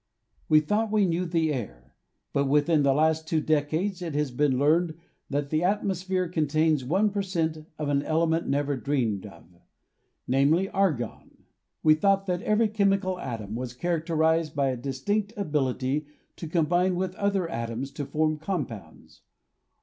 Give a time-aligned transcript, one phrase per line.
[0.49, 1.93] We thought we knew the air,
[2.33, 4.97] but within the last two decades it has been learned
[5.29, 9.45] that the atmosphere contains i per cent, of an element never dreamed of—
[10.35, 11.43] namely, argon.
[11.83, 16.07] We thought every chemical atom was characterized by a distinct ability
[16.37, 19.21] to combine with other atoms to form com pounds.